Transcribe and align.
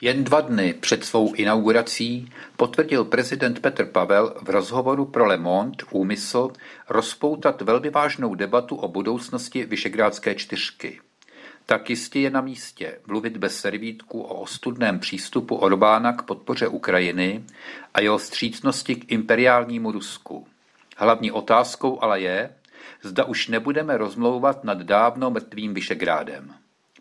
Jen 0.00 0.24
dva 0.24 0.40
dny 0.40 0.74
před 0.80 1.04
svou 1.04 1.34
inaugurací 1.34 2.32
potvrdil 2.56 3.04
prezident 3.04 3.60
Petr 3.60 3.86
Pavel 3.86 4.34
v 4.42 4.50
rozhovoru 4.50 5.04
pro 5.04 5.26
Le 5.26 5.36
Monde 5.36 5.84
úmysl 5.90 6.50
rozpoutat 6.88 7.62
velmi 7.62 7.90
vážnou 7.90 8.34
debatu 8.34 8.76
o 8.76 8.88
budoucnosti 8.88 9.64
Vyšegrádské 9.64 10.34
čtyřky. 10.34 11.00
Tak 11.66 11.90
jistě 11.90 12.20
je 12.20 12.30
na 12.30 12.40
místě 12.40 12.98
mluvit 13.06 13.36
bez 13.36 13.60
servítku 13.60 14.20
o 14.20 14.40
ostudném 14.40 14.98
přístupu 14.98 15.56
Orbána 15.56 16.12
k 16.12 16.22
podpoře 16.22 16.68
Ukrajiny 16.68 17.44
a 17.94 18.00
jeho 18.00 18.18
střícnosti 18.18 18.94
k 18.94 19.12
imperiálnímu 19.12 19.92
Rusku. 19.92 20.46
Hlavní 20.96 21.32
otázkou 21.32 22.02
ale 22.02 22.20
je, 22.20 22.50
zda 23.02 23.24
už 23.24 23.48
nebudeme 23.48 23.96
rozmlouvat 23.96 24.64
nad 24.64 24.78
dávno 24.78 25.30
mrtvým 25.30 25.74
Vyšegrádem. 25.74 26.54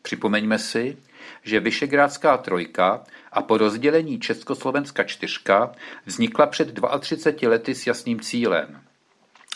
Připomeňme 0.05 0.59
si, 0.59 0.97
že 1.43 1.59
Vyšegrádská 1.59 2.37
trojka 2.37 3.03
a 3.31 3.41
po 3.41 3.57
rozdělení 3.57 4.19
Československa 4.19 5.03
čtyřka 5.03 5.71
vznikla 6.05 6.45
před 6.47 6.79
32 6.99 7.49
lety 7.49 7.75
s 7.75 7.87
jasným 7.87 8.19
cílem. 8.19 8.81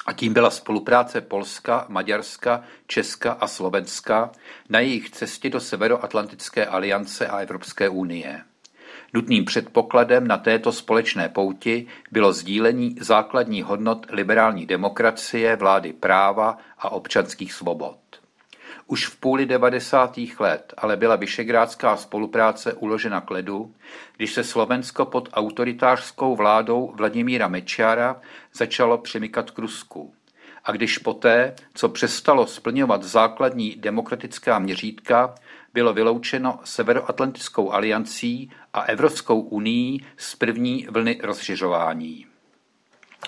A 0.06 0.14
tím 0.14 0.34
byla 0.34 0.50
spolupráce 0.50 1.22
Polska, 1.22 1.86
Maďarska, 1.90 2.64
Česka 2.88 3.32
a 3.32 3.48
Slovenska 3.48 4.32
na 4.70 4.80
jejich 4.80 5.10
cestě 5.10 5.50
do 5.50 5.60
Severoatlantické 5.60 6.66
aliance 6.66 7.28
a 7.28 7.38
Evropské 7.40 7.90
unie. 7.90 8.42
Nutným 9.14 9.46
předpokladem 9.46 10.28
na 10.28 10.38
této 10.38 10.72
společné 10.72 11.30
pouti 11.30 11.88
bylo 12.12 12.34
sdílení 12.34 12.96
základních 13.00 13.66
hodnot 13.66 14.06
liberální 14.10 14.66
demokracie, 14.66 15.56
vlády 15.56 15.94
práva 15.94 16.58
a 16.78 16.90
občanských 16.90 17.54
svobod. 17.54 18.19
Už 18.92 19.08
v 19.08 19.16
půli 19.16 19.46
devadesátých 19.46 20.40
let 20.40 20.74
ale 20.78 20.98
byla 20.98 21.16
vyšegrádská 21.16 21.98
spolupráce 21.98 22.74
uložena 22.74 23.22
k 23.22 23.32
ledu, 23.32 23.74
když 24.18 24.34
se 24.34 24.44
Slovensko 24.44 25.06
pod 25.06 25.30
autoritářskou 25.34 26.36
vládou 26.36 26.94
Vladimíra 26.96 27.48
Mečiara 27.48 28.22
začalo 28.54 28.98
přemykat 28.98 29.52
k 29.52 29.60
Rusku. 29.60 30.14
A 30.66 30.72
když 30.72 30.98
poté, 30.98 31.56
co 31.74 31.90
přestalo 31.90 32.48
splňovat 32.48 33.04
základní 33.04 33.76
demokratická 33.76 34.60
měřítka, 34.60 35.36
bylo 35.74 35.94
vyloučeno 35.94 36.60
Severoatlantickou 36.64 37.72
aliancí 37.72 38.52
a 38.74 38.82
Evropskou 38.82 39.40
unii 39.42 40.00
z 40.18 40.36
první 40.36 40.88
vlny 40.90 41.20
rozšiřování. 41.24 42.26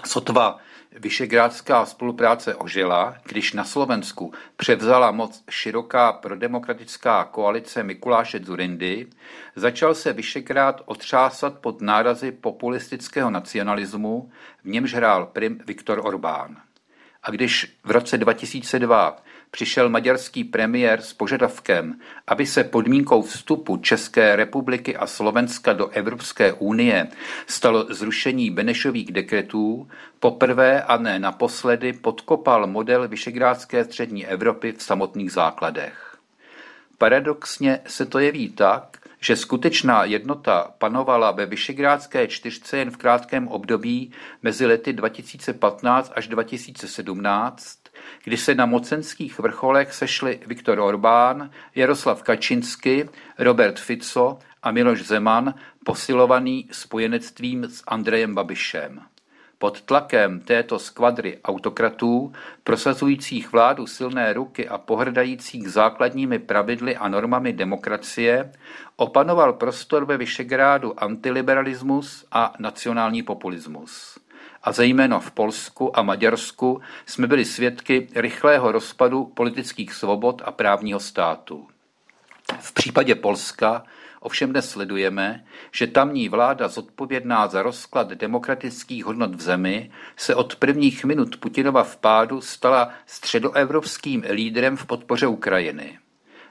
Sotva 0.05 0.59
Vyšegrádská 1.00 1.86
spolupráce 1.86 2.56
ožila, 2.56 3.17
když 3.25 3.53
na 3.53 3.64
Slovensku 3.64 4.34
převzala 4.56 5.11
moc 5.11 5.44
široká 5.50 6.14
prodemokratická 6.14 7.23
koalice 7.23 7.84
Mikuláše 7.84 8.39
Zurindy, 8.39 9.08
začal 9.56 9.95
se 9.95 10.14
Vyšegrád 10.14 10.81
otřásat 10.86 11.59
pod 11.59 11.81
nárazy 11.81 12.31
populistického 12.31 13.30
nacionalismu, 13.30 14.31
v 14.64 14.69
němž 14.69 14.94
hrál 14.94 15.25
prim 15.25 15.59
Viktor 15.67 16.02
Orbán. 16.03 16.58
A 17.23 17.31
když 17.31 17.78
v 17.84 17.92
roce 17.92 18.17
2002 18.17 19.17
přišel 19.52 19.89
maďarský 19.89 20.44
premiér 20.44 21.02
s 21.02 21.13
požadavkem, 21.13 21.99
aby 22.27 22.45
se 22.45 22.63
podmínkou 22.63 23.21
vstupu 23.21 23.77
České 23.77 24.35
republiky 24.35 24.95
a 24.95 25.07
Slovenska 25.07 25.73
do 25.73 25.88
Evropské 25.88 26.53
unie 26.53 27.07
stalo 27.47 27.85
zrušení 27.89 28.52
Benešových 28.52 29.11
dekretů, 29.11 29.89
poprvé 30.19 30.83
a 30.83 30.97
ne 30.97 31.19
naposledy 31.19 31.94
podkopal 31.94 32.67
model 32.67 33.07
Vyšegrádské 33.07 33.85
střední 33.85 34.27
Evropy 34.27 34.72
v 34.72 34.83
samotných 34.83 35.31
základech. 35.31 36.17
Paradoxně 36.97 37.79
se 37.88 38.05
to 38.05 38.19
jeví 38.19 38.49
tak, 38.49 38.97
že 39.19 39.35
skutečná 39.35 40.03
jednota 40.03 40.72
panovala 40.77 41.31
ve 41.31 41.45
Vyšegrádské 41.45 42.27
čtyřce 42.27 42.77
jen 42.77 42.91
v 42.91 42.97
krátkém 42.97 43.47
období 43.47 44.11
mezi 44.44 44.66
lety 44.66 44.94
2015 44.94 46.11
až 46.16 46.27
2017, 46.27 47.77
kdy 48.24 48.38
se 48.38 48.56
na 48.56 48.66
mocenských 48.66 49.40
vrcholech 49.40 49.94
sešli 49.94 50.40
Viktor 50.47 50.79
Orbán, 50.79 51.52
Jaroslav 51.75 52.24
Kačinsky, 52.24 53.09
Robert 53.40 53.79
Fico 53.79 54.40
a 54.63 54.72
Miloš 54.72 55.03
Zeman, 55.03 55.53
posilovaný 55.85 56.68
spojenectvím 56.72 57.63
s 57.63 57.84
Andrejem 57.88 58.35
Babišem. 58.35 59.01
Pod 59.57 59.81
tlakem 59.81 60.40
této 60.40 60.80
skvadry 60.80 61.40
autokratů, 61.44 62.34
prosazujících 62.63 63.51
vládu 63.51 63.88
silné 63.88 64.34
ruky 64.34 64.69
a 64.69 64.78
pohrdajících 64.78 65.69
základními 65.72 66.40
pravidly 66.40 66.97
a 66.97 67.07
normami 67.07 67.53
demokracie, 67.53 68.51
opanoval 68.96 69.53
prostor 69.53 70.06
ve 70.06 70.18
Vyšegrádu 70.18 71.03
antiliberalismus 71.03 72.25
a 72.31 72.53
nacionální 72.59 73.24
populismus 73.24 74.20
a 74.63 74.72
zejména 74.72 75.19
v 75.19 75.31
Polsku 75.31 75.99
a 75.99 76.01
Maďarsku 76.01 76.81
jsme 77.05 77.27
byli 77.27 77.45
svědky 77.45 78.07
rychlého 78.16 78.72
rozpadu 78.72 79.25
politických 79.25 79.94
svobod 79.94 80.41
a 80.45 80.51
právního 80.51 80.99
státu. 80.99 81.67
V 82.59 82.73
případě 82.73 83.16
Polska 83.16 83.83
ovšem 84.19 84.51
dnes 84.51 84.69
sledujeme, 84.69 85.45
že 85.71 85.88
tamní 85.88 86.29
vláda 86.29 86.67
zodpovědná 86.67 87.47
za 87.47 87.61
rozklad 87.61 88.07
demokratických 88.07 89.05
hodnot 89.05 89.35
v 89.35 89.41
zemi 89.41 89.91
se 90.16 90.35
od 90.35 90.55
prvních 90.55 91.05
minut 91.05 91.38
Putinova 91.38 91.83
vpádu 91.83 92.41
stala 92.41 92.94
středoevropským 93.05 94.23
lídrem 94.31 94.77
v 94.77 94.85
podpoře 94.85 95.27
Ukrajiny. 95.27 96.00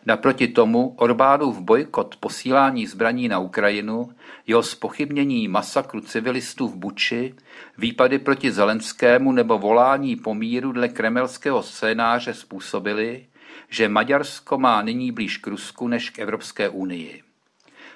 Naproti 0.06 0.48
tomu 0.48 0.94
Orbánův 0.96 1.60
bojkot 1.60 2.16
posílání 2.16 2.86
zbraní 2.86 3.28
na 3.28 3.38
Ukrajinu, 3.38 4.10
jeho 4.46 4.62
spochybnění 4.62 5.48
masakru 5.48 6.00
civilistů 6.00 6.68
v 6.68 6.76
Buči, 6.76 7.34
výpady 7.78 8.18
proti 8.18 8.52
Zelenskému 8.52 9.32
nebo 9.32 9.58
volání 9.58 10.16
po 10.16 10.34
míru 10.34 10.72
dle 10.72 10.88
kremelského 10.88 11.62
scénáře 11.62 12.34
způsobili, 12.34 13.26
že 13.68 13.88
Maďarsko 13.88 14.58
má 14.58 14.82
nyní 14.82 15.12
blíž 15.12 15.36
k 15.36 15.46
Rusku 15.46 15.88
než 15.88 16.10
k 16.10 16.18
Evropské 16.18 16.68
unii. 16.68 17.22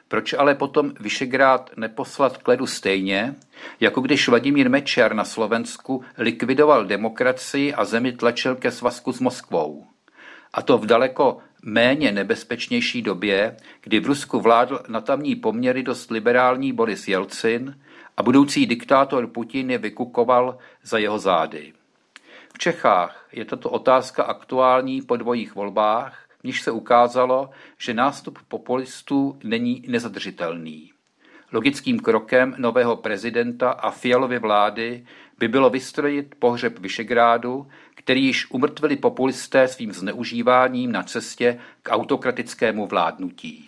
Proč 0.08 0.32
ale 0.32 0.54
potom 0.54 0.92
Vyšegrád 1.00 1.70
neposlat 1.76 2.36
k 2.36 2.48
ledu 2.48 2.66
stejně, 2.66 3.34
jako 3.80 4.00
když 4.00 4.28
Vladimír 4.28 4.70
Mečer 4.70 5.14
na 5.14 5.24
Slovensku 5.24 6.04
likvidoval 6.18 6.84
demokracii 6.84 7.74
a 7.74 7.84
zemi 7.84 8.12
tlačil 8.12 8.54
ke 8.54 8.70
svazku 8.70 9.12
s 9.12 9.20
Moskvou? 9.20 9.93
A 10.54 10.62
to 10.62 10.78
v 10.78 10.86
daleko 10.86 11.38
méně 11.62 12.12
nebezpečnější 12.12 13.02
době, 13.02 13.56
kdy 13.80 14.00
v 14.00 14.06
Rusku 14.06 14.40
vládl 14.40 14.80
na 14.88 15.00
tamní 15.00 15.36
poměry 15.36 15.82
dost 15.82 16.10
liberální 16.10 16.72
Boris 16.72 17.08
Jelcin 17.08 17.78
a 18.16 18.22
budoucí 18.22 18.66
diktátor 18.66 19.26
Putin 19.26 19.70
je 19.70 19.78
vykukoval 19.78 20.58
za 20.82 20.98
jeho 20.98 21.18
zády. 21.18 21.72
V 22.54 22.58
Čechách 22.58 23.28
je 23.32 23.44
tato 23.44 23.70
otázka 23.70 24.22
aktuální 24.22 25.02
po 25.02 25.16
dvojích 25.16 25.54
volbách, 25.54 26.24
v 26.40 26.44
níž 26.44 26.62
se 26.62 26.70
ukázalo, 26.70 27.50
že 27.78 27.94
nástup 27.94 28.38
populistů 28.48 29.38
není 29.44 29.84
nezadržitelný. 29.88 30.93
Logickým 31.54 32.00
krokem 32.00 32.54
nového 32.58 32.96
prezidenta 32.96 33.70
a 33.70 33.90
Fialovy 33.90 34.38
vlády 34.38 35.04
by 35.38 35.48
bylo 35.48 35.70
vystrojit 35.70 36.34
pohřeb 36.38 36.78
Vyšegrádu, 36.78 37.66
který 37.94 38.24
již 38.24 38.50
umrtvili 38.50 38.96
populisté 38.96 39.68
svým 39.68 39.92
zneužíváním 39.92 40.92
na 40.92 41.02
cestě 41.02 41.58
k 41.82 41.90
autokratickému 41.90 42.86
vládnutí. 42.86 43.62